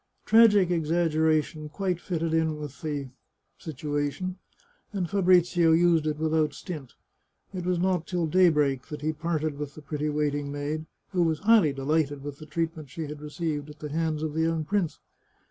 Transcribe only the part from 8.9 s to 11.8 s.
he parted with the pretty waiting maid, who was highly